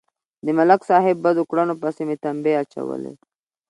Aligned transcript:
د 0.45 0.47
ملک 0.57 0.81
صاحب 0.89 1.17
بدو 1.25 1.43
کړنو 1.49 1.73
پسې 1.81 2.03
مې 2.07 2.15
تمبې 2.23 2.53
اچولې. 2.61 3.13